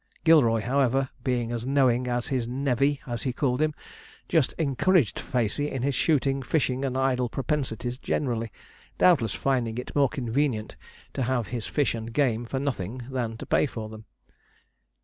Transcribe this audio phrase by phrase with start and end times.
[0.23, 3.75] Gilroy, however, being as knowing as 'his nevvey,' as he called him,
[4.27, 8.51] just encouraged Facey in his shooting, fishing, and idle propensities generally,
[8.97, 10.75] doubtless finding it more convenient
[11.13, 14.05] to have his fish and game for nothing than to pay for them.